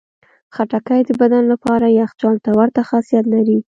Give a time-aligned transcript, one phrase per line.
[0.55, 3.57] خټکی د بدن لپاره یخچال ته ورته خاصیت لري.